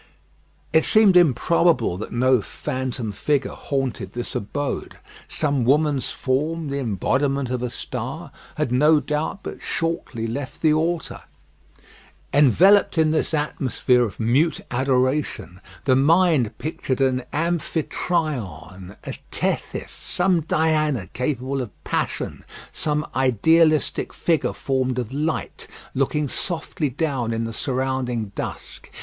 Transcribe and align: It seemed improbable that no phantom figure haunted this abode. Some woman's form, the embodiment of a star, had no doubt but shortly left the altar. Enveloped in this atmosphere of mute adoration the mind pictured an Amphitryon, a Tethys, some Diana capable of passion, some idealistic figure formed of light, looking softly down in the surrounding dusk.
It 0.73 0.83
seemed 0.83 1.15
improbable 1.15 1.95
that 1.97 2.11
no 2.11 2.41
phantom 2.41 3.11
figure 3.11 3.51
haunted 3.53 4.13
this 4.13 4.33
abode. 4.33 4.97
Some 5.29 5.63
woman's 5.63 6.09
form, 6.09 6.69
the 6.69 6.79
embodiment 6.79 7.51
of 7.51 7.61
a 7.61 7.69
star, 7.69 8.31
had 8.55 8.71
no 8.71 8.99
doubt 8.99 9.41
but 9.43 9.61
shortly 9.61 10.25
left 10.25 10.63
the 10.63 10.73
altar. 10.73 11.21
Enveloped 12.33 12.97
in 12.97 13.11
this 13.11 13.35
atmosphere 13.35 14.01
of 14.03 14.19
mute 14.19 14.59
adoration 14.71 15.61
the 15.85 15.95
mind 15.95 16.57
pictured 16.57 16.99
an 16.99 17.23
Amphitryon, 17.31 18.95
a 19.03 19.13
Tethys, 19.29 19.91
some 19.91 20.41
Diana 20.41 21.05
capable 21.13 21.61
of 21.61 21.69
passion, 21.83 22.43
some 22.71 23.05
idealistic 23.15 24.15
figure 24.15 24.53
formed 24.53 24.97
of 24.97 25.13
light, 25.13 25.67
looking 25.93 26.27
softly 26.27 26.89
down 26.89 27.31
in 27.31 27.43
the 27.43 27.53
surrounding 27.53 28.29
dusk. 28.33 28.89